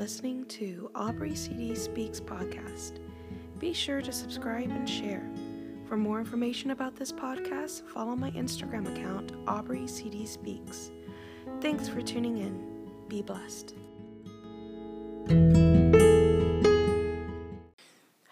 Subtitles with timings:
[0.00, 3.00] listening to Aubrey CD Speaks podcast.
[3.58, 5.28] Be sure to subscribe and share.
[5.86, 10.90] For more information about this podcast, follow my Instagram account, Aubrey CD Speaks.
[11.60, 12.88] Thanks for tuning in.
[13.08, 13.74] Be blessed.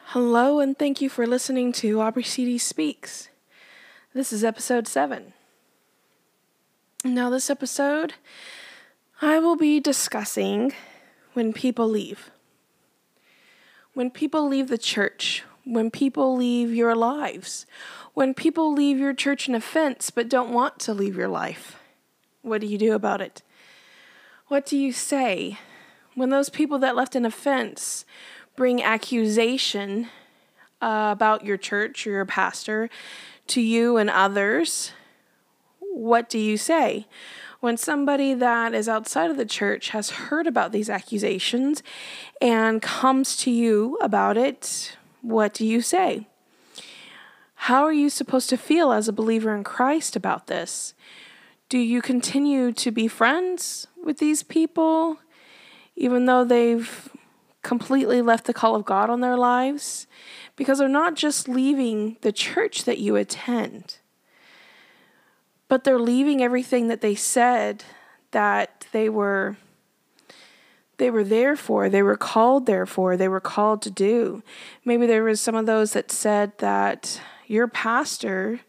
[0.06, 3.28] Hello, and thank you for listening to Aubrey CD Speaks.
[4.14, 5.34] This is episode 7.
[7.04, 8.14] Now, this episode,
[9.20, 10.72] I will be discussing
[11.34, 12.30] when people leave.
[13.94, 17.66] When people leave the church, when people leave your lives,
[18.14, 21.76] when people leave your church in offense but don't want to leave your life.
[22.42, 23.42] What do you do about it?
[24.48, 25.58] What do you say
[26.14, 28.04] when those people that left an offense
[28.56, 30.08] bring accusation
[30.80, 32.88] uh, about your church or your pastor
[33.48, 34.92] to you and others?
[35.80, 37.06] What do you say?
[37.60, 41.82] When somebody that is outside of the church has heard about these accusations
[42.40, 46.26] and comes to you about it, what do you say?
[47.62, 50.94] How are you supposed to feel as a believer in Christ about this?
[51.68, 55.18] Do you continue to be friends with these people,
[55.96, 57.08] even though they've
[57.62, 60.06] completely left the call of God on their lives?
[60.54, 63.97] Because they're not just leaving the church that you attend
[65.68, 67.84] but they're leaving everything that they said
[68.30, 69.56] that they were
[70.96, 74.42] they were there for they were called there for they were called to do.
[74.84, 78.60] Maybe there was some of those that said that your pastor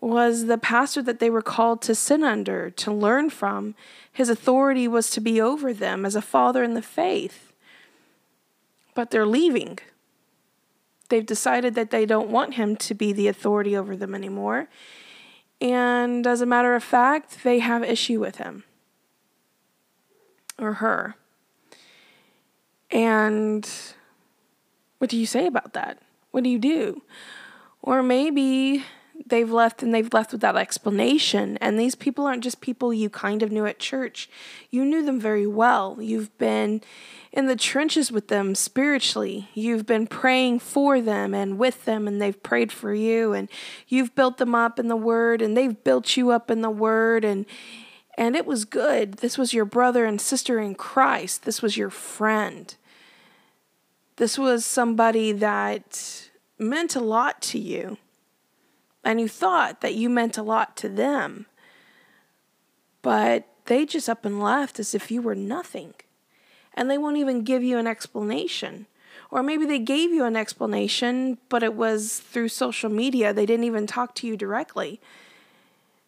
[0.00, 3.74] was the pastor that they were called to sin under to learn from.
[4.12, 7.52] His authority was to be over them as a father in the faith.
[8.94, 9.78] But they're leaving.
[11.08, 14.68] They've decided that they don't want him to be the authority over them anymore
[15.60, 18.64] and as a matter of fact, they have issue with him
[20.58, 21.16] or her.
[22.90, 23.68] And
[24.98, 25.98] what do you say about that?
[26.30, 27.02] What do you do?
[27.82, 28.84] Or maybe
[29.26, 31.56] they've left and they've left without explanation.
[31.58, 34.28] And these people aren't just people you kind of knew at church.
[34.70, 35.98] You knew them very well.
[36.00, 36.82] You've been
[37.32, 39.48] in the trenches with them spiritually.
[39.54, 43.32] You've been praying for them and with them, and they've prayed for you.
[43.32, 43.48] And
[43.88, 47.24] you've built them up in the Word, and they've built you up in the Word.
[47.24, 47.46] And
[48.16, 49.14] and it was good.
[49.14, 51.42] This was your brother and sister in Christ.
[51.42, 52.72] This was your friend.
[54.16, 57.98] This was somebody that meant a lot to you
[59.04, 61.46] and you thought that you meant a lot to them,
[63.02, 65.94] but they just up and left as if you were nothing.
[66.74, 68.86] And they won't even give you an explanation.
[69.30, 73.32] Or maybe they gave you an explanation, but it was through social media.
[73.32, 75.00] They didn't even talk to you directly.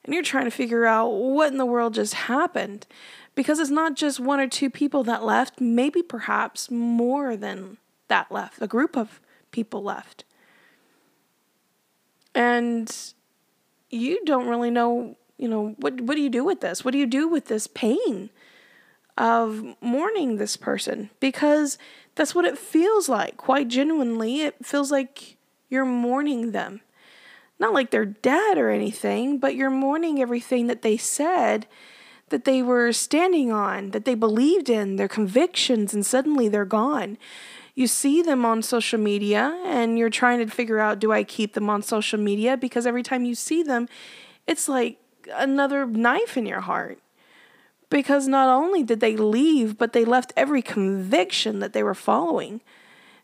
[0.05, 2.87] And you're trying to figure out what in the world just happened.
[3.35, 7.77] Because it's not just one or two people that left, maybe perhaps more than
[8.09, 8.63] that left.
[8.63, 9.21] A group of
[9.51, 10.25] people left
[12.37, 12.95] and
[13.91, 16.85] you don't really know you know what what do you do with this?
[16.85, 18.31] What do you do with this pain
[19.19, 21.11] of mourning this person?
[21.19, 21.79] Because
[22.15, 23.37] that's what it feels like.
[23.37, 25.37] Quite genuinely it feels like
[25.69, 26.83] you're mourning them.
[27.59, 31.67] Not like they're dead or anything but you're mourning everything that they said
[32.29, 37.17] that they were standing on that they believed in their convictions and suddenly they're gone
[37.77, 41.53] you see them on social media and you're trying to figure out do I keep
[41.53, 42.57] them on social media?
[42.57, 43.87] Because every time you see them,
[44.47, 44.99] it's like
[45.35, 46.99] another knife in your heart.
[47.91, 52.63] Because not only did they leave, but they left every conviction that they were following,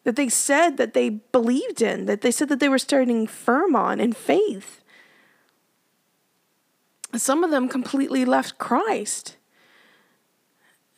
[0.05, 3.75] that they said that they believed in, that they said that they were standing firm
[3.75, 4.83] on in faith.
[7.17, 9.37] Some of them completely left Christ.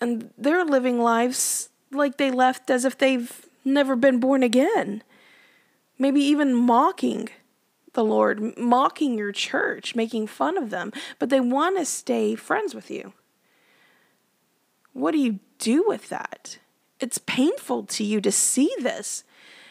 [0.01, 5.03] And they're living lives like they left as if they've never been born again.
[5.99, 7.29] Maybe even mocking
[7.95, 12.75] the Lord, mocking your church, making fun of them, but they want to stay friends
[12.75, 13.13] with you.
[14.93, 16.59] What do you do with that?
[17.01, 19.25] It's painful to you to see this.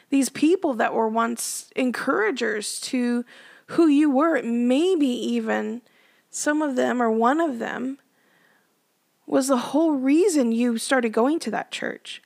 [0.09, 3.25] These people that were once encouragers to
[3.67, 5.81] who you were, maybe even
[6.29, 7.99] some of them or one of them
[9.25, 12.21] was the whole reason you started going to that church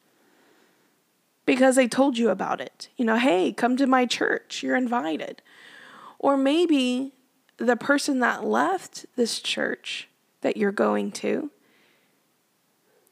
[1.47, 2.89] because they told you about it.
[2.97, 5.41] You know, hey, come to my church, you're invited.
[6.19, 7.13] Or maybe
[7.55, 10.09] the person that left this church
[10.41, 11.49] that you're going to,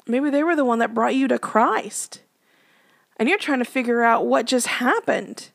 [0.06, 2.22] maybe they were the one that brought you to Christ.
[3.18, 5.50] And you're trying to figure out what just happened.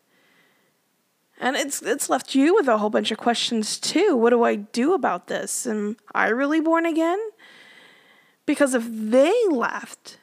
[1.39, 4.17] And it's it's left you with a whole bunch of questions too.
[4.17, 5.67] What do I do about this?
[5.67, 7.21] Am I really born again?
[8.47, 10.20] Because if they left,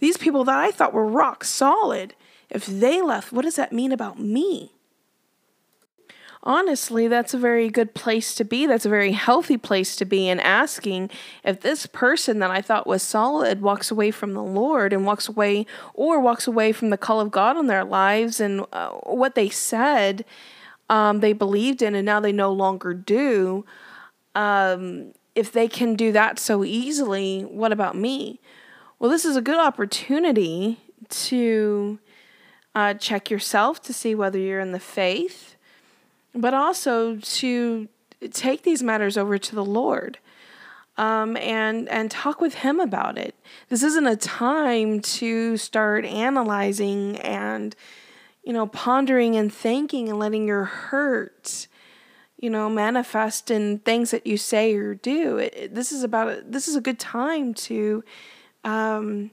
[0.00, 2.14] These people that I thought were rock solid,
[2.48, 4.72] if they left, what does that mean about me?
[6.42, 8.66] honestly, that's a very good place to be.
[8.66, 10.28] That's a very healthy place to be.
[10.28, 11.10] And asking
[11.44, 15.28] if this person that I thought was solid walks away from the Lord and walks
[15.28, 19.34] away, or walks away from the call of God in their lives and uh, what
[19.34, 20.24] they said
[20.88, 23.64] um, they believed in and now they no longer do.
[24.34, 28.40] Um, if they can do that so easily, what about me?
[29.00, 31.98] Well, this is a good opportunity to
[32.76, 35.56] uh, check yourself to see whether you're in the faith
[36.34, 37.88] but also to
[38.30, 40.18] take these matters over to the Lord.
[40.96, 43.34] Um, and and talk with him about it.
[43.70, 47.74] This isn't a time to start analyzing and
[48.44, 51.68] you know pondering and thinking and letting your hurt
[52.36, 55.38] you know manifest in things that you say or do.
[55.38, 58.04] It, this is about this is a good time to
[58.64, 59.30] um,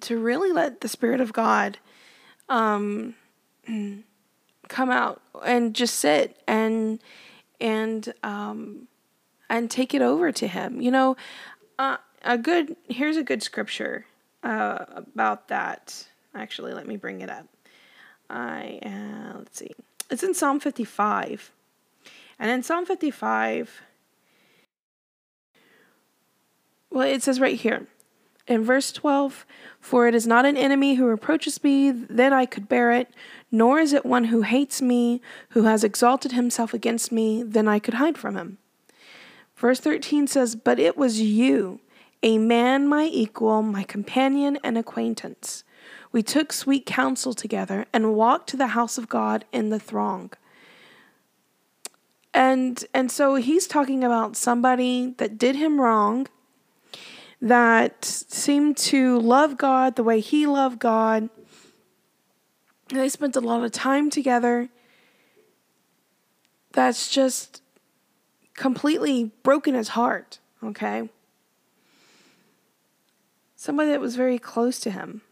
[0.00, 1.78] to really let the Spirit of God
[2.48, 3.14] um,
[4.68, 7.00] come out and just sit and
[7.60, 8.88] and um
[9.50, 10.80] and take it over to him.
[10.80, 11.16] You know
[11.78, 14.06] uh, a good here's a good scripture
[14.42, 16.06] uh, about that.
[16.34, 17.46] Actually let me bring it up.
[18.30, 19.72] I uh, let's see.
[20.10, 21.52] It's in psalm 55
[22.38, 23.82] and in psalm 55
[26.90, 27.86] well it says right here
[28.50, 29.46] in verse 12
[29.80, 33.08] for it is not an enemy who reproaches me then i could bear it
[33.52, 35.20] nor is it one who hates me,
[35.50, 38.58] who has exalted himself against me, then I could hide from him.
[39.56, 41.80] Verse 13 says, But it was you,
[42.22, 45.64] a man my equal, my companion and acquaintance.
[46.12, 50.30] We took sweet counsel together and walked to the house of God in the throng.
[52.32, 56.28] And and so he's talking about somebody that did him wrong,
[57.40, 61.28] that seemed to love God the way he loved God,
[62.88, 64.68] they spent a lot of time together.
[66.72, 67.62] That's just
[68.54, 71.08] completely broken his heart, okay?
[73.56, 75.22] Somebody that was very close to him.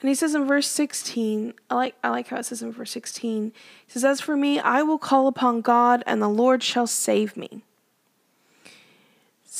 [0.00, 2.90] And he says in verse 16, I like I like how it says in verse
[2.90, 3.52] 16.
[3.86, 7.36] He says, As for me, I will call upon God, and the Lord shall save
[7.36, 7.64] me.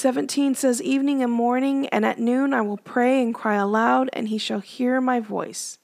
[0.00, 4.29] 17 says, Evening and morning, and at noon I will pray and cry aloud, and
[4.29, 5.79] he shall hear my voice.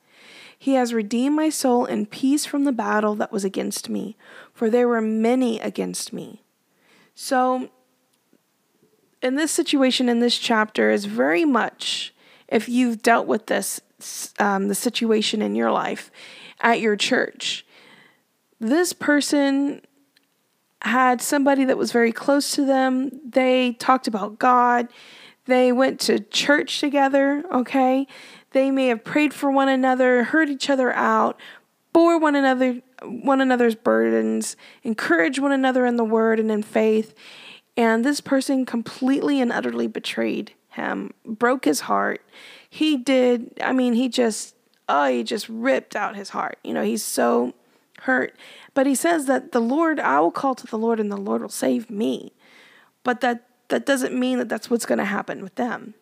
[0.59, 4.17] He has redeemed my soul in peace from the battle that was against me,
[4.55, 6.43] for there were many against me.
[7.15, 7.69] So,
[9.23, 12.15] in this situation, in this chapter, is very much
[12.49, 13.81] if you've dealt with this,
[14.39, 16.11] um, the situation in your life
[16.61, 17.67] at your church.
[18.59, 19.83] This person
[20.83, 23.11] had somebody that was very close to them.
[23.29, 24.89] They talked about God.
[25.47, 28.07] They went to church together, okay?
[28.51, 31.39] They may have prayed for one another, heard each other out,
[31.93, 37.15] bore one another one another's burdens, encouraged one another in the word and in faith.
[37.77, 42.23] And this person completely and utterly betrayed him, broke his heart.
[42.69, 44.55] He did, I mean, he just,
[44.89, 46.59] oh, he just ripped out his heart.
[46.65, 47.55] You know, he's so
[48.07, 48.37] hurt.
[48.75, 51.43] But he says that the Lord, I will call to the Lord and the Lord
[51.43, 52.33] will save me.
[53.05, 55.95] But that, that doesn't mean that that's what's going to happen with them.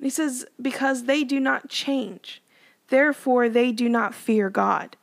[0.00, 2.42] He says, Because they do not change,
[2.88, 4.96] therefore they do not fear God.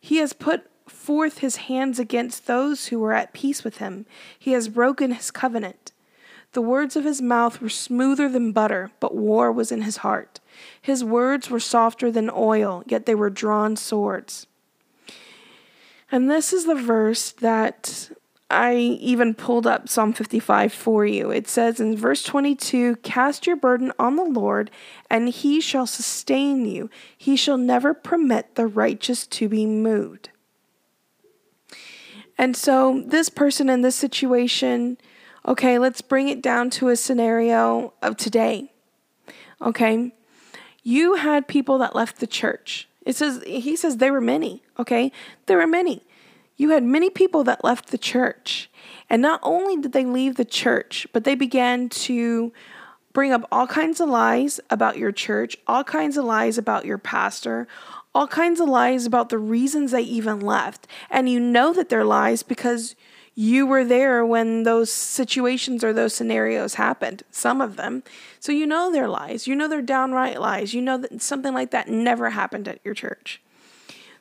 [0.00, 4.06] He has put forth his hands against those who were at peace with him.
[4.38, 5.92] He has broken his covenant.
[6.52, 10.40] The words of his mouth were smoother than butter, but war was in his heart.
[10.80, 14.46] His words were softer than oil, yet they were drawn swords.
[16.10, 18.10] And this is the verse that
[18.50, 21.30] I even pulled up Psalm 55 for you.
[21.30, 24.70] It says in verse 22 Cast your burden on the Lord,
[25.08, 26.90] and he shall sustain you.
[27.16, 30.28] He shall never permit the righteous to be moved.
[32.36, 34.98] And so, this person in this situation,
[35.46, 38.72] okay, let's bring it down to a scenario of today.
[39.60, 40.12] Okay,
[40.82, 42.88] you had people that left the church.
[43.04, 45.12] It says, he says there were many, okay?
[45.46, 46.02] There were many.
[46.56, 48.70] You had many people that left the church.
[49.10, 52.52] And not only did they leave the church, but they began to
[53.12, 56.98] bring up all kinds of lies about your church, all kinds of lies about your
[56.98, 57.66] pastor,
[58.14, 60.86] all kinds of lies about the reasons they even left.
[61.10, 62.94] And you know that they're lies because
[63.34, 68.02] you were there when those situations or those scenarios happened, some of them.
[68.40, 69.46] So you know they're lies.
[69.46, 70.74] You know they're downright lies.
[70.74, 73.40] You know that something like that never happened at your church.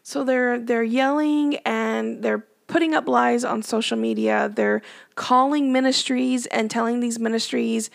[0.03, 4.51] So they're they're yelling and they're putting up lies on social media.
[4.53, 4.82] They're
[5.15, 7.89] calling ministries and telling these ministries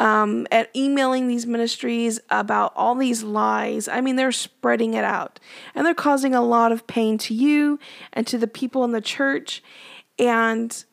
[0.00, 3.88] um, at emailing these ministries about all these lies.
[3.88, 5.40] I mean, they're spreading it out
[5.74, 7.78] and they're causing a lot of pain to you
[8.12, 9.62] and to the people in the church.
[10.18, 10.84] And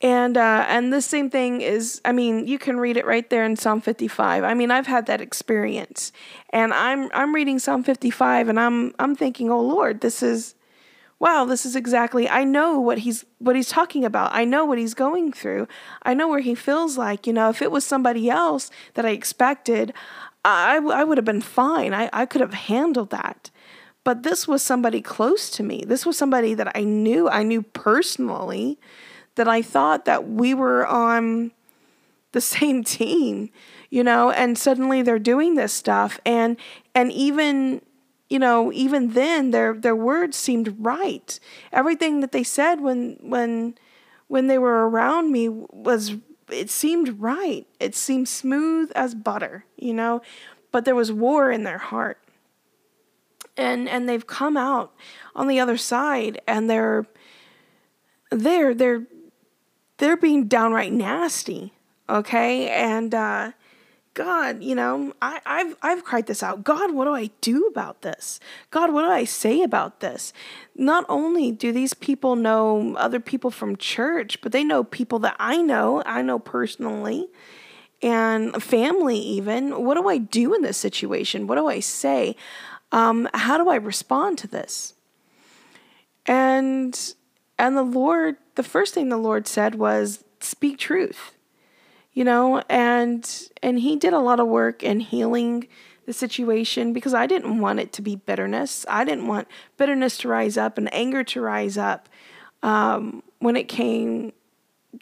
[0.00, 3.44] and uh, and the same thing is, I mean, you can read it right there
[3.44, 4.44] in Psalm 55.
[4.44, 6.12] I mean, I've had that experience,
[6.50, 10.54] and I'm I'm reading Psalm 55, and I'm I'm thinking, oh Lord, this is
[11.18, 14.34] wow, this is exactly I know what he's what he's talking about.
[14.34, 15.68] I know what he's going through.
[16.02, 19.10] I know where he feels like, you know, if it was somebody else that I
[19.10, 19.94] expected,
[20.44, 21.94] I, I would have been fine.
[21.94, 23.50] I, I could have handled that.
[24.04, 25.82] But this was somebody close to me.
[25.86, 28.78] This was somebody that I knew, I knew personally,
[29.34, 31.52] that I thought that we were on
[32.32, 33.50] the same team,
[33.90, 36.56] you know, and suddenly they're doing this stuff and
[36.94, 37.80] and even
[38.30, 41.38] you know, even then their their words seemed right.
[41.72, 43.76] Everything that they said when when
[44.28, 46.16] when they were around me was
[46.50, 47.66] it seemed right.
[47.78, 50.22] It seemed smooth as butter, you know,
[50.72, 52.18] but there was war in their heart.
[53.56, 54.92] And and they've come out
[55.34, 57.06] on the other side and they're
[58.30, 59.04] they're they're
[59.98, 61.72] they're being downright nasty,
[62.08, 62.68] okay?
[62.68, 63.52] And uh
[64.14, 66.62] God, you know, I, I've I've cried this out.
[66.62, 68.38] God, what do I do about this?
[68.70, 70.32] God, what do I say about this?
[70.76, 75.34] Not only do these people know other people from church, but they know people that
[75.40, 77.28] I know, I know personally,
[78.02, 79.84] and family even.
[79.84, 81.48] What do I do in this situation?
[81.48, 82.36] What do I say?
[82.94, 84.94] Um, how do I respond to this?
[86.26, 87.14] And
[87.58, 91.32] and the Lord, the first thing the Lord said was, speak truth
[92.12, 95.66] you know and and he did a lot of work in healing
[96.06, 98.84] the situation because I didn't want it to be bitterness.
[98.88, 102.08] I didn't want bitterness to rise up and anger to rise up
[102.62, 104.32] um, when it came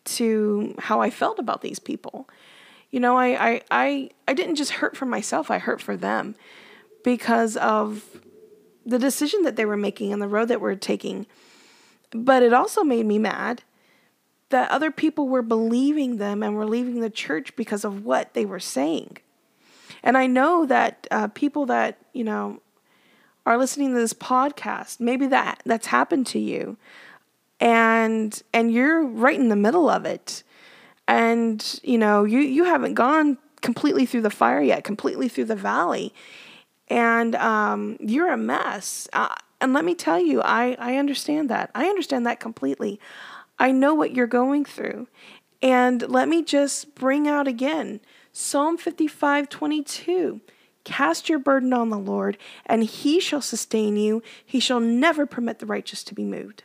[0.04, 2.28] to how I felt about these people.
[2.90, 6.34] You know, I, I, I, I didn't just hurt for myself, I hurt for them
[7.04, 8.04] because of
[8.84, 11.26] the decision that they were making and the road that we're taking.
[12.10, 13.62] But it also made me mad
[14.50, 18.44] that other people were believing them and were leaving the church because of what they
[18.44, 19.16] were saying.
[20.02, 22.60] And I know that uh, people that, you know,
[23.46, 26.76] are listening to this podcast, maybe that that's happened to you.
[27.60, 30.42] And and you're right in the middle of it.
[31.08, 35.56] And you know, you you haven't gone completely through the fire yet, completely through the
[35.56, 36.12] valley.
[36.92, 39.08] And um, you're a mess.
[39.14, 41.70] Uh, and let me tell you, I, I understand that.
[41.74, 43.00] I understand that completely.
[43.58, 45.08] I know what you're going through.
[45.62, 50.42] And let me just bring out again Psalm 55 22.
[50.84, 54.22] Cast your burden on the Lord, and he shall sustain you.
[54.44, 56.64] He shall never permit the righteous to be moved.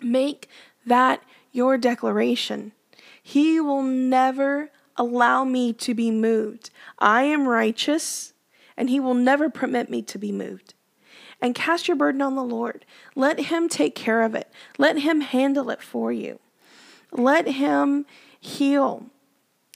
[0.00, 0.48] Make
[0.86, 2.72] that your declaration.
[3.20, 6.70] He will never allow me to be moved.
[6.98, 8.31] I am righteous,
[8.76, 10.74] and he will never permit me to be moved
[11.42, 12.86] and cast your burden on the Lord.
[13.14, 16.38] Let Him take care of it, let Him handle it for you.
[17.10, 18.06] Let Him
[18.40, 19.06] heal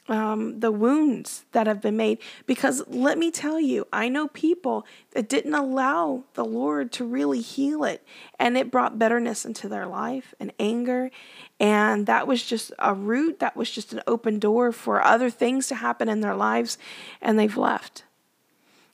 [0.08, 2.18] um, the wounds that have been made.
[2.46, 7.40] Because let me tell you, I know people that didn't allow the Lord to really
[7.40, 8.06] heal it,
[8.38, 11.10] and it brought bitterness into their life and anger.
[11.58, 15.66] And that was just a root, that was just an open door for other things
[15.68, 16.78] to happen in their lives,
[17.20, 18.04] and they've left.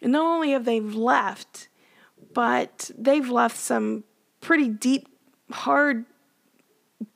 [0.02, 1.68] And not only have they left,
[2.34, 4.04] but they've left some
[4.40, 5.08] pretty deep,
[5.50, 6.04] hard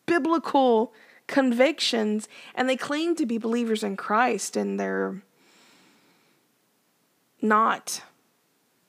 [0.07, 0.95] biblical
[1.27, 5.23] convictions and they claim to be believers in Christ and they're
[7.43, 8.03] not.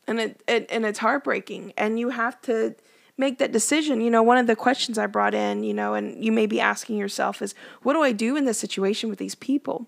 [0.08, 2.76] And it, it and it's heartbreaking and you have to
[3.18, 4.00] make that decision.
[4.00, 6.60] You know, one of the questions I brought in, you know, and you may be
[6.60, 9.88] asking yourself is, what do I do in this situation with these people?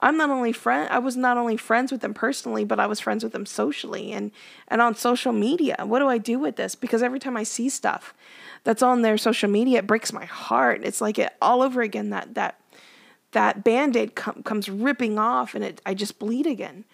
[0.00, 3.00] I'm not only friend I was not only friends with them personally, but I was
[3.00, 4.30] friends with them socially and
[4.68, 5.76] and on social media.
[5.84, 6.74] What do I do with this?
[6.74, 8.14] Because every time I see stuff
[8.64, 10.82] that's on their social media, it breaks my heart.
[10.84, 12.60] It's like it all over again that that
[13.32, 16.84] that band-aid com- comes ripping off and it I just bleed again.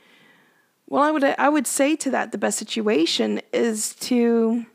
[0.88, 4.66] Well, I would I would say to that the best situation is to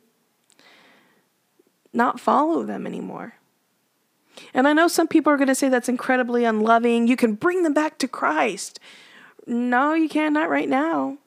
[1.93, 3.38] not follow them anymore.
[4.53, 7.08] And I know some people are going to say that's incredibly unloving.
[7.08, 8.79] You can bring them back to Christ.
[9.46, 11.17] No, you can't, not right now.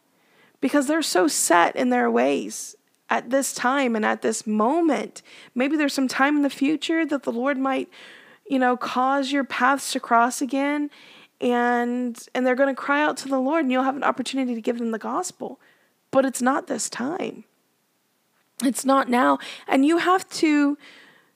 [0.61, 2.77] Because they're so set in their ways
[3.11, 5.23] at this time and at this moment.
[5.55, 7.89] Maybe there's some time in the future that the Lord might,
[8.49, 10.89] you know, cause your paths to cross again
[11.43, 14.55] and and they're going to cry out to the Lord and you'll have an opportunity
[14.55, 15.61] to give them the gospel.
[16.11, 17.45] But it's not this time.
[18.63, 19.39] It's not now.
[19.67, 20.79] And you have to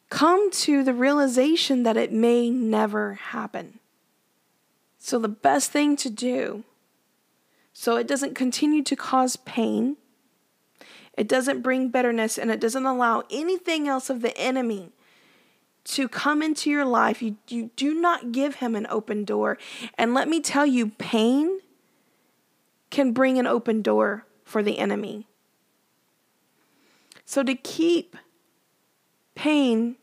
[0.09, 3.81] come to the realization that it may never happen.
[4.99, 6.65] So, the best thing to do
[7.79, 9.99] so it doesn't continue to cause pain,
[11.13, 14.93] it doesn't bring bitterness, and it doesn't allow anything else of the enemy
[15.85, 17.21] to come into your life.
[17.21, 19.59] You, you do not give him an open door.
[19.99, 21.61] And let me tell you, pain
[22.91, 25.27] can bring an open door for the enemy.
[27.27, 28.17] So, to keep
[29.37, 29.97] pain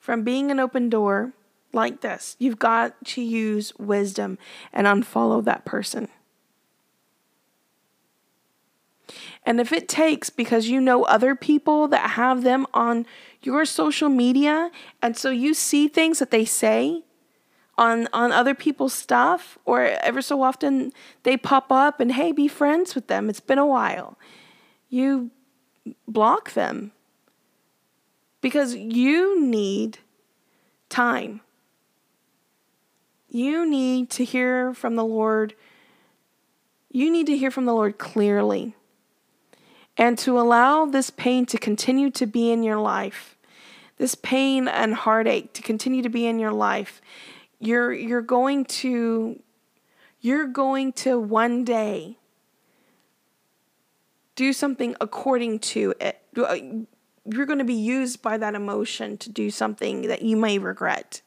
[0.00, 1.32] from being an open door
[1.72, 4.38] like this, you've got to use wisdom
[4.72, 6.08] and unfollow that person.
[9.46, 13.06] And if it takes because you know other people that have them on
[13.42, 14.70] your social media
[15.02, 17.02] and so you see things that they say
[17.76, 20.92] on on other people's stuff or ever so often
[21.24, 23.28] they pop up and hey be friends with them.
[23.28, 24.18] It's been a while.
[24.88, 25.30] You
[26.08, 26.92] block them
[28.44, 30.00] because you need
[30.90, 31.40] time.
[33.30, 35.54] You need to hear from the lord.
[36.90, 38.76] You need to hear from the lord clearly.
[39.96, 43.34] And to allow this pain to continue to be in your life,
[43.96, 47.00] this pain and heartache to continue to be in your life,
[47.60, 49.40] you're you're going to
[50.20, 52.18] you're going to one day
[54.36, 56.20] do something according to it.
[57.24, 61.22] You're going to be used by that emotion to do something that you may regret.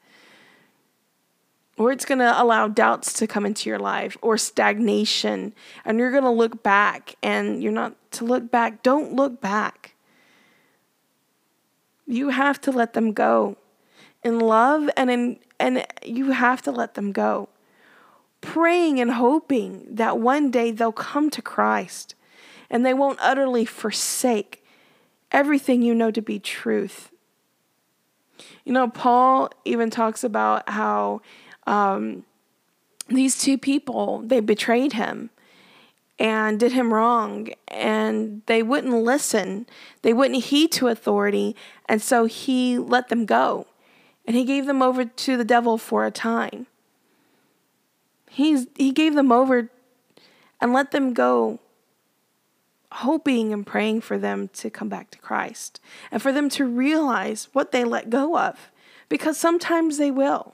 [1.78, 5.54] Or it's going to allow doubts to come into your life or stagnation
[5.86, 8.82] and you're going to look back and you're not to look back.
[8.82, 9.96] Don't look back.
[12.08, 13.58] You have to let them go.
[14.24, 17.50] In love and in and you have to let them go.
[18.42, 22.16] Praying and hoping that one day they'll come to Christ
[22.70, 24.64] and they won't utterly forsake
[25.32, 27.12] everything you know to be truth.
[28.64, 31.22] You know Paul even talks about how
[31.66, 32.24] um,
[33.08, 35.30] these two people, they betrayed him
[36.20, 39.68] and did him wrong and they wouldn't listen.
[40.02, 41.56] They wouldn't heed to authority
[41.88, 43.68] and so he let them go
[44.26, 46.68] and he gave them over to the devil for a time.
[48.30, 49.70] He's he gave them over
[50.60, 51.60] and let them go
[52.92, 57.50] hoping and praying for them to come back to Christ and for them to realize
[57.52, 58.72] what they let go of
[59.10, 60.54] because sometimes they will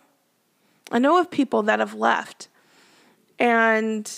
[0.91, 2.49] I know of people that have left
[3.39, 4.11] and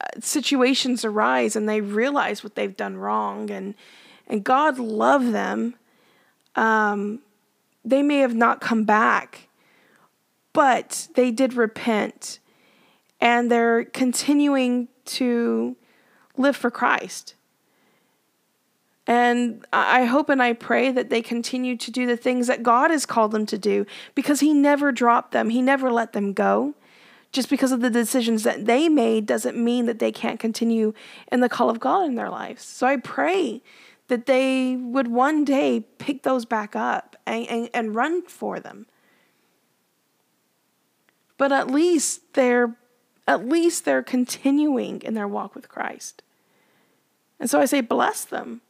[0.00, 3.74] uh, situations arise and they realize what they've done wrong and
[4.28, 5.74] and God love them.
[6.56, 7.20] Um,
[7.84, 9.48] they may have not come back,
[10.52, 12.40] but they did repent
[13.20, 15.76] and they're continuing to
[16.38, 17.34] live for Christ.
[19.06, 22.90] And I hope and I pray that they continue to do the things that God
[22.90, 26.74] has called them to do because He never dropped them, He never let them go.
[27.32, 30.94] Just because of the decisions that they made doesn't mean that they can't continue
[31.30, 32.64] in the call of God in their lives.
[32.64, 33.62] So I pray
[34.08, 38.86] that they would one day pick those back up and, and, and run for them.
[41.36, 42.76] But at least they're
[43.26, 46.22] at least they're continuing in their walk with Christ.
[47.38, 48.62] And so I say bless them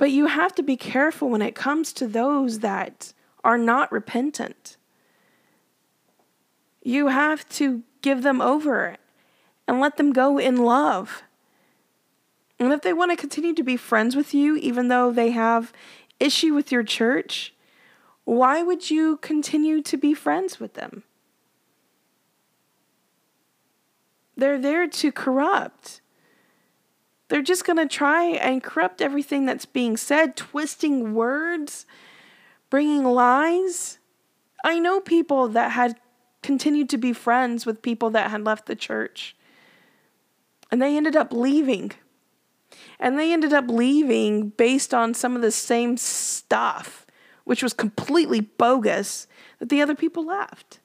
[0.00, 3.12] but you have to be careful when it comes to those that
[3.44, 4.78] are not repentant.
[6.82, 8.96] You have to give them over
[9.68, 11.22] and let them go in love.
[12.58, 15.70] And if they want to continue to be friends with you, even though they have
[16.18, 17.52] issue with your church,
[18.24, 21.02] why would you continue to be friends with them?
[24.40, 26.00] They're there to corrupt.
[27.28, 31.86] They're just going to try and corrupt everything that's being said, twisting words,
[32.70, 33.98] bringing lies.
[34.64, 36.00] I know people that had
[36.42, 39.36] continued to be friends with people that had left the church.
[40.72, 41.92] And they ended up leaving.
[42.98, 47.06] And they ended up leaving based on some of the same stuff,
[47.44, 49.26] which was completely bogus,
[49.58, 50.79] that the other people left.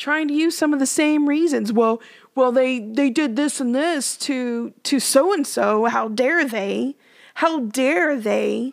[0.00, 1.74] Trying to use some of the same reasons.
[1.74, 2.00] Well,
[2.34, 6.96] well they they did this and this to to so and so how dare they
[7.34, 8.72] how dare they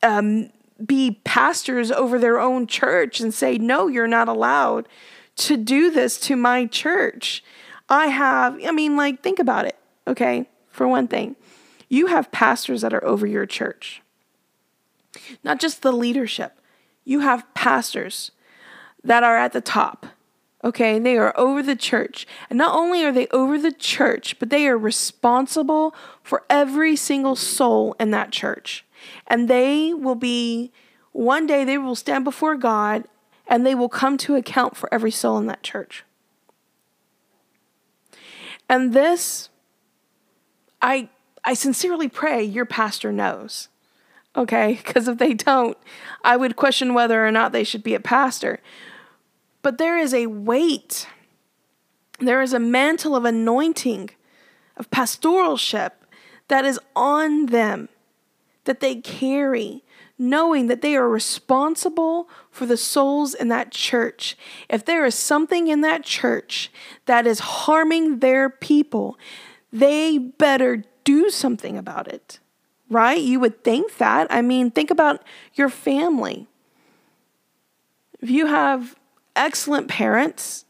[0.00, 0.50] um,
[0.86, 4.88] be pastors over their own church and say no you're not allowed
[5.34, 7.42] to do this to my church.
[7.88, 10.48] I have i mean like think about it okay?
[10.68, 11.34] For one thing
[11.88, 14.02] you have pastors that are over your church.
[15.42, 16.60] Not just the leadership.
[17.04, 18.30] You have pastors
[19.02, 20.06] that are at the top
[20.64, 22.26] Okay, they are over the church.
[22.48, 27.34] And not only are they over the church, but they are responsible for every single
[27.34, 28.84] soul in that church.
[29.26, 30.70] And they will be,
[31.10, 33.04] one day, they will stand before God
[33.48, 36.04] and they will come to account for every soul in that church.
[38.68, 39.50] And this,
[40.80, 41.08] I,
[41.44, 43.68] I sincerely pray your pastor knows.
[44.36, 44.80] Okay?
[44.84, 45.76] Because if they don't,
[46.22, 48.60] I would question whether or not they should be a pastor.
[49.62, 51.06] But there is a weight,
[52.18, 54.10] there is a mantle of anointing,
[54.76, 55.92] of pastoralship
[56.48, 57.88] that is on them
[58.64, 59.82] that they carry,
[60.18, 64.36] knowing that they are responsible for the souls in that church.
[64.68, 66.70] If there is something in that church
[67.06, 69.18] that is harming their people,
[69.72, 72.38] they better do something about it,
[72.88, 73.20] right?
[73.20, 74.28] You would think that.
[74.30, 76.46] I mean, think about your family.
[78.20, 78.94] If you have
[79.36, 80.64] excellent parents,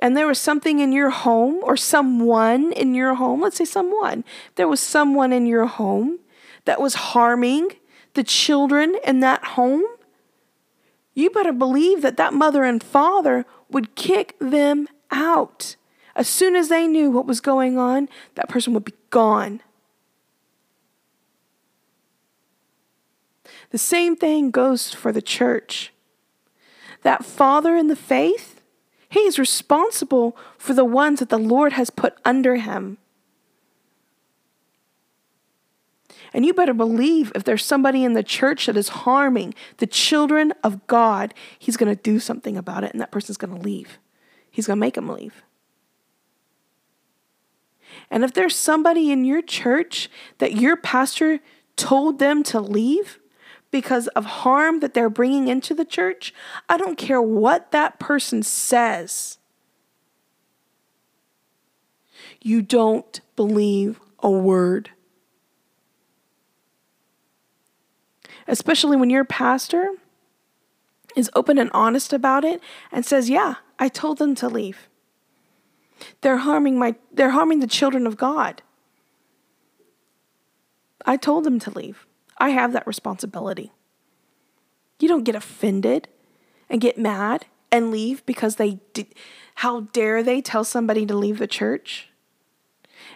[0.00, 4.24] and there was something in your home or someone in your home, let's say someone,
[4.54, 6.18] there was someone in your home
[6.64, 7.70] that was harming
[8.14, 9.84] the children in that home,
[11.14, 15.76] you better believe that that mother and father would kick them out.
[16.14, 19.60] As soon as they knew what was going on, that person would be gone.
[23.70, 25.92] The same thing goes for the church.
[27.02, 28.60] That father in the faith,
[29.08, 32.98] he is responsible for the ones that the Lord has put under him.
[36.32, 40.52] And you better believe if there's somebody in the church that is harming the children
[40.62, 43.98] of God, he's going to do something about it and that person's going to leave.
[44.50, 45.42] He's going to make them leave.
[48.10, 51.40] And if there's somebody in your church that your pastor
[51.76, 53.18] told them to leave
[53.70, 56.32] because of harm that they're bringing into the church,
[56.68, 59.38] I don't care what that person says.
[62.40, 64.90] You don't believe a word.
[68.48, 69.90] especially when your pastor
[71.14, 74.88] is open and honest about it and says, "Yeah, I told them to leave.
[76.22, 78.62] They're harming my they're harming the children of God.
[81.04, 82.06] I told them to leave.
[82.38, 83.72] I have that responsibility."
[85.00, 86.08] You don't get offended
[86.68, 89.14] and get mad and leave because they did,
[89.56, 92.08] how dare they tell somebody to leave the church?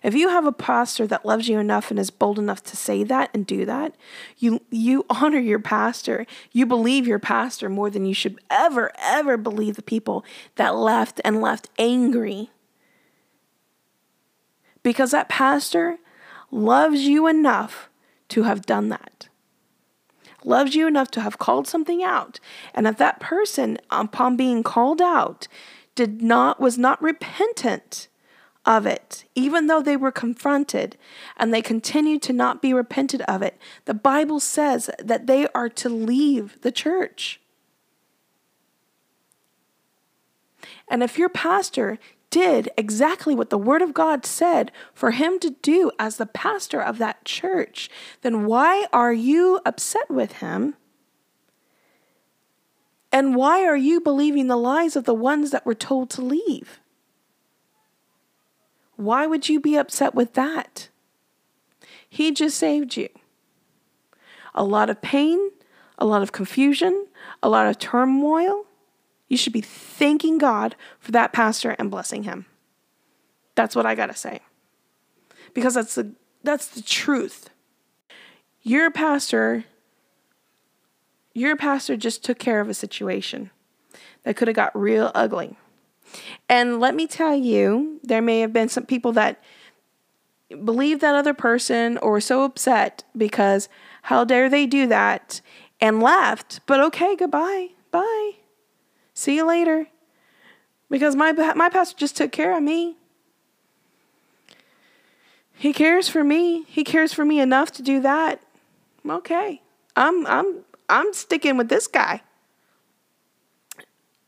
[0.03, 3.05] If you have a pastor that loves you enough and is bold enough to say
[3.05, 3.95] that and do that,
[4.37, 6.27] you you honor your pastor.
[6.51, 10.25] You believe your pastor more than you should ever ever believe the people
[10.57, 12.51] that left and left angry.
[14.83, 15.99] Because that pastor
[16.51, 17.89] loves you enough
[18.33, 19.29] to have done that.
[20.45, 22.41] Loves you enough to have called something out.
[22.75, 25.47] And if that person upon being called out
[25.95, 28.09] did not was not repentant,
[28.65, 30.97] of it, even though they were confronted
[31.37, 35.69] and they continued to not be repented of it, the Bible says that they are
[35.69, 37.41] to leave the church.
[40.89, 41.99] And if your pastor
[42.33, 46.81] did exactly what the Word of God said for him to do as the pastor
[46.81, 47.91] of that church,
[48.23, 50.75] then why are you upset with him?
[53.13, 56.81] And why are you believing the lies of the ones that were told to leave?
[58.97, 60.89] Why would you be upset with that?
[62.09, 63.11] He just saved you.
[64.55, 65.51] A lot of pain,
[65.99, 67.07] a lot of confusion,
[67.43, 68.65] a lot of turmoil.
[69.33, 72.45] You should be thanking God for that pastor and blessing him.
[73.55, 74.41] That's what I got to say.
[75.55, 77.49] Because that's the that's the truth.
[78.61, 79.65] Your pastor
[81.33, 83.51] your pastor just took care of a situation
[84.25, 85.57] that could have got real ugly.
[86.47, 89.43] And let me tell you, there may have been some people that
[90.63, 93.71] believe that other person or were so upset because
[94.03, 95.41] how dare they do that
[95.81, 96.61] and left.
[96.67, 97.69] But okay, goodbye.
[97.91, 98.33] Bye.
[99.23, 99.87] See you later.
[100.91, 102.97] Because my my pastor just took care of me.
[105.55, 106.65] He cares for me.
[106.67, 108.43] He cares for me enough to do that.
[109.09, 109.63] Okay.
[109.95, 112.23] I'm I'm I'm sticking with this guy.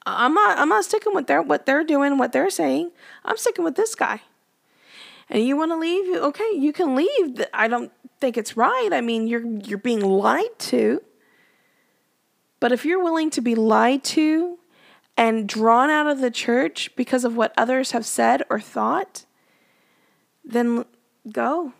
[0.07, 2.93] I'm not I'm not sticking with their what they're doing, what they're saying.
[3.25, 4.21] I'm sticking with this guy.
[5.29, 6.23] And you want to leave?
[6.23, 7.45] Okay, you can leave.
[7.53, 8.91] I don't think it's right.
[8.93, 11.03] I mean, you're you're being lied to.
[12.61, 14.61] But if you're willing to be lied to
[15.17, 19.25] and drawn out of the church because of what others have said or thought,
[20.45, 20.85] then
[21.31, 21.73] go.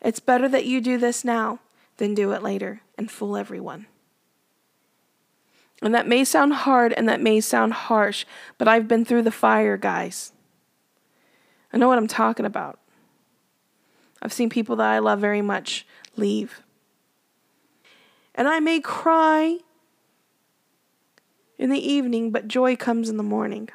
[0.00, 1.58] It's better that you do this now
[1.96, 3.86] than do it later and fool everyone.
[5.82, 8.24] And that may sound hard and that may sound harsh,
[8.56, 10.32] but I've been through the fire, guys.
[11.72, 12.78] I know what I'm talking about.
[14.20, 16.62] I've seen people that I love very much leave.
[18.34, 19.58] And I may cry
[21.58, 23.68] in the evening, but joy comes in the morning.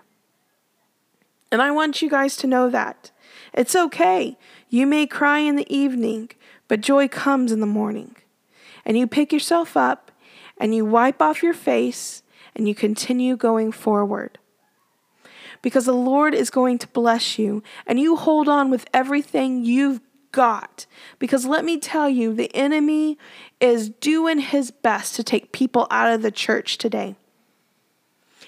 [1.51, 3.11] And I want you guys to know that.
[3.53, 4.37] It's okay.
[4.69, 6.31] You may cry in the evening,
[6.67, 8.15] but joy comes in the morning.
[8.85, 10.11] And you pick yourself up
[10.57, 12.23] and you wipe off your face
[12.55, 14.39] and you continue going forward.
[15.61, 20.01] Because the Lord is going to bless you and you hold on with everything you've
[20.31, 20.85] got.
[21.19, 23.17] Because let me tell you, the enemy
[23.61, 27.15] is doing his best to take people out of the church today.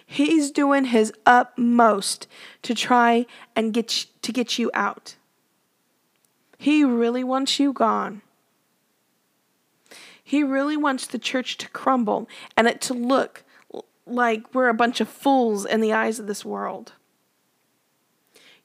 [0.05, 2.27] He's doing his utmost
[2.61, 5.15] to try and get to get you out.
[6.57, 8.21] He really wants you gone.
[10.23, 13.43] He really wants the church to crumble and it to look
[14.05, 16.93] like we're a bunch of fools in the eyes of this world.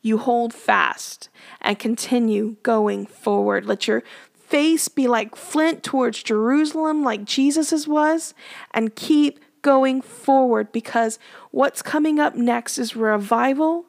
[0.03, 1.29] You hold fast
[1.61, 3.67] and continue going forward.
[3.67, 4.03] Let your
[4.35, 8.35] face be like flint towards Jerusalem, like Jesus's was,
[8.73, 11.19] and keep going forward because
[11.51, 13.87] what's coming up next is revival,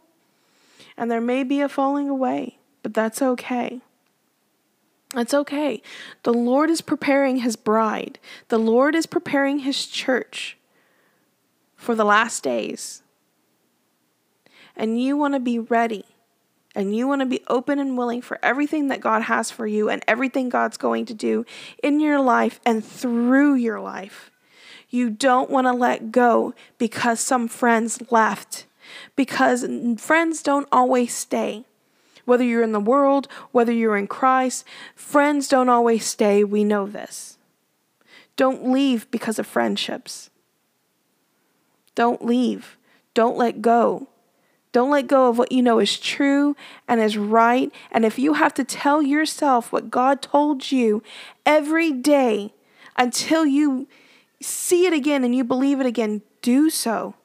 [0.97, 3.81] and there may be a falling away, but that's okay.
[5.13, 5.81] That's okay.
[6.23, 10.57] The Lord is preparing his bride, the Lord is preparing his church
[11.75, 13.01] for the last days.
[14.75, 16.05] And you want to be ready.
[16.73, 19.89] And you want to be open and willing for everything that God has for you
[19.89, 21.45] and everything God's going to do
[21.84, 24.31] in your life and through your life.
[24.91, 28.65] You don't want to let go because some friends left.
[29.15, 29.65] Because
[29.97, 31.65] friends don't always stay.
[32.25, 36.43] Whether you're in the world, whether you're in Christ, friends don't always stay.
[36.43, 37.38] We know this.
[38.36, 40.30] Don't leave because of friendships.
[41.95, 42.77] Don't leave.
[43.13, 44.08] Don't let go.
[44.71, 46.56] Don't let go of what you know is true
[46.88, 47.71] and is right.
[47.91, 51.04] And if you have to tell yourself what God told you
[51.45, 52.54] every day
[52.97, 53.88] until you
[54.41, 57.15] see it again and you believe it again, do so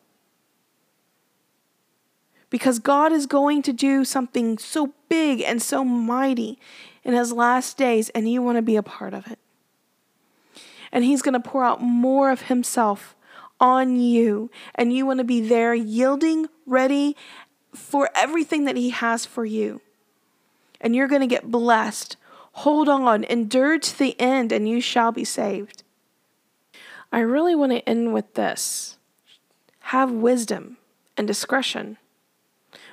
[2.50, 6.58] because God is going to do something so big and so mighty
[7.04, 9.38] in his last days, and you want to be a part of it.
[10.90, 13.14] And he's going to pour out more of himself
[13.60, 17.16] on you, and you want to be there, yielding, ready
[17.74, 19.80] for everything that he has for you.
[20.80, 22.16] And you're going to get blessed.
[22.52, 25.82] Hold on, endure to the end, and you shall be saved.
[27.12, 28.98] I really want to end with this
[29.80, 30.78] have wisdom
[31.16, 31.96] and discretion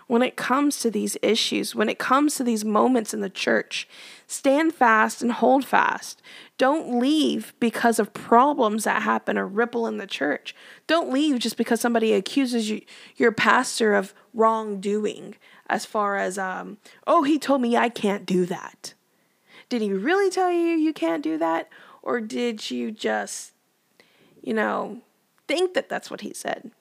[0.07, 3.87] when it comes to these issues, when it comes to these moments in the church.
[4.27, 6.21] Stand fast and hold fast.
[6.57, 10.55] Don't leave because of problems that happen or ripple in the church.
[10.87, 12.81] Don't leave just because somebody accuses you,
[13.15, 15.35] your pastor of wrongdoing,
[15.67, 18.93] as far as, um, oh, he told me I can't do that.
[19.69, 21.69] Did he really tell you you can't do that?
[22.01, 23.52] Or did you just,
[24.43, 25.01] you know,
[25.47, 26.71] think that that's what he said?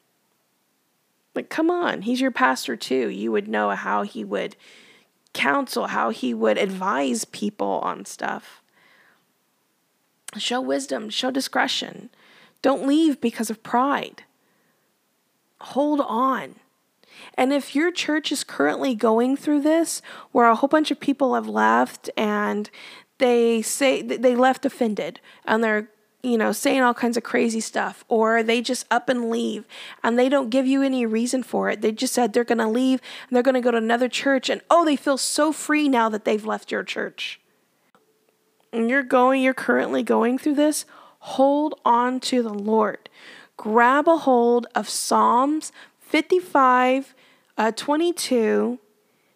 [1.34, 3.08] But come on, he's your pastor too.
[3.08, 4.56] You would know how he would
[5.32, 8.62] counsel, how he would advise people on stuff.
[10.36, 12.10] Show wisdom, show discretion.
[12.60, 14.24] Don't leave because of pride.
[15.60, 16.56] Hold on.
[17.34, 21.34] And if your church is currently going through this, where a whole bunch of people
[21.34, 22.68] have left and
[23.18, 25.88] they say they left offended and they're
[26.22, 29.66] you know, saying all kinds of crazy stuff, or they just up and leave
[30.02, 31.80] and they don't give you any reason for it.
[31.80, 34.48] They just said they're going to leave and they're going to go to another church,
[34.48, 37.40] and oh, they feel so free now that they've left your church.
[38.72, 40.86] And you're going, you're currently going through this,
[41.18, 43.10] hold on to the Lord.
[43.56, 47.14] Grab a hold of Psalms 55,
[47.58, 48.78] uh, 22.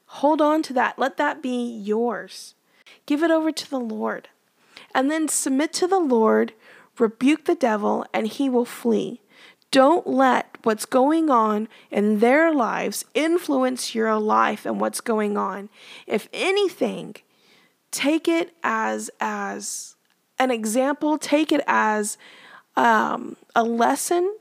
[0.06, 0.98] Hold on to that.
[0.98, 2.54] Let that be yours.
[3.04, 4.28] Give it over to the Lord.
[4.94, 6.54] And then submit to the Lord
[6.98, 9.20] rebuke the devil, and he will flee.
[9.70, 15.68] Don't let what's going on in their lives influence your life and what's going on.
[16.06, 17.16] If anything,
[17.90, 19.96] take it as as
[20.38, 21.18] an example.
[21.18, 22.16] Take it as
[22.76, 24.36] um, a lesson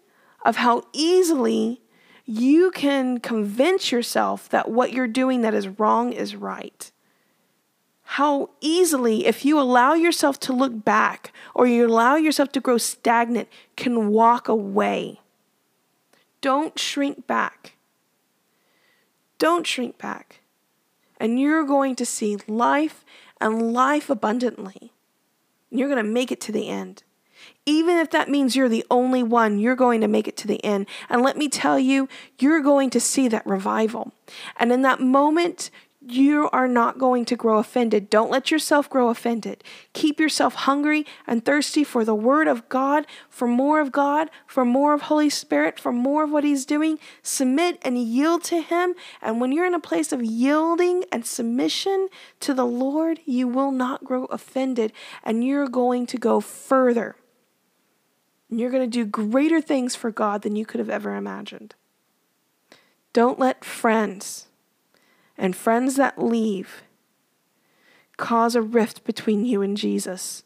[0.46, 1.82] of how easily
[2.26, 6.92] you can convince yourself that what you're doing that is wrong is right
[8.16, 12.78] how easily, if you allow yourself to look back or you allow yourself to grow
[12.78, 15.20] stagnant, can walk away.
[16.40, 17.74] Don't shrink back.
[19.38, 20.40] Don't shrink back.
[21.20, 23.04] And you're going to see life
[23.42, 24.94] and life abundantly.
[25.70, 27.04] You're going to make it to the end.
[27.66, 30.64] Even if that means you're the only one, you're going to make it to the
[30.64, 30.88] end.
[31.10, 32.08] And let me tell you,
[32.40, 34.14] you're going to see that revival.
[34.56, 35.70] And in that moment,
[36.12, 38.10] you are not going to grow offended.
[38.10, 39.64] Don't let yourself grow offended.
[39.94, 44.64] Keep yourself hungry and thirsty for the Word of God, for more of God, for
[44.64, 47.00] more of Holy Spirit, for more of what He's doing.
[47.22, 48.96] Submit and yield to Him.
[49.22, 52.08] And when you're in a place of yielding and submission
[52.42, 57.16] to the Lord, you will not grow offended and you're going to go further.
[58.50, 61.76] And you're going to do greater things for God than you could have ever imagined.
[63.12, 64.48] Don't let friends
[65.38, 66.84] and friends that leave
[68.18, 70.44] cause a rift between you and Jesus.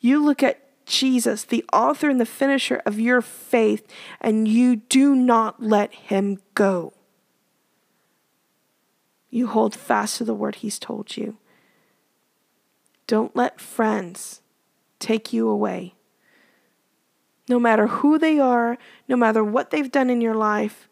[0.00, 3.86] You look at Jesus, the author and the finisher of your faith,
[4.20, 6.92] and you do not let him go.
[9.30, 11.38] You hold fast to the word he's told you.
[13.06, 14.40] Don't let friends
[14.98, 15.94] take you away.
[17.48, 20.88] No matter who they are, no matter what they've done in your life,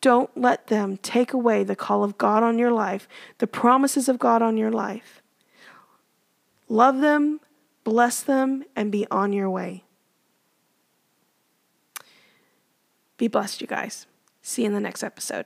[0.00, 3.06] don't let them take away the call of God on your life,
[3.38, 5.22] the promises of God on your life.
[6.68, 7.40] Love them,
[7.84, 9.84] bless them, and be on your way.
[13.16, 14.06] Be blessed, you guys.
[14.40, 15.44] See you in the next episode.